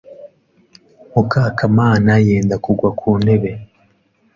Mukakamana 1.13 2.13
yenda 2.27 2.55
kugwa 2.63 2.89
ku 2.99 3.09
ntebe. 3.23 3.51